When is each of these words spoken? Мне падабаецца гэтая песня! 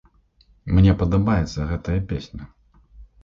Мне 0.77 0.91
падабаецца 1.01 1.67
гэтая 1.73 1.99
песня! 2.13 2.43